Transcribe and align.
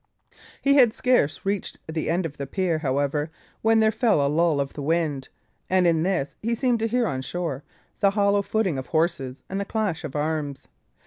He 0.63 0.73
had 0.77 0.93
scarce 0.93 1.45
reached 1.45 1.77
the 1.85 2.09
end 2.09 2.25
of 2.25 2.37
the 2.37 2.47
pier, 2.47 2.79
however, 2.79 3.29
when 3.61 3.79
there 3.81 3.91
fell 3.91 4.25
a 4.25 4.25
lull 4.27 4.59
of 4.59 4.73
the 4.73 4.81
wind; 4.81 5.29
and 5.69 5.85
in 5.85 6.01
this 6.01 6.35
he 6.41 6.55
seemed 6.55 6.79
to 6.79 6.87
hear 6.87 7.05
on 7.05 7.21
shore 7.21 7.63
the 7.99 8.09
hollow 8.09 8.41
footing 8.41 8.79
of 8.79 8.87
horses 8.87 9.43
and 9.47 9.59
the 9.59 9.63
clash 9.63 10.03
of 10.03 10.15
arms. 10.15 10.67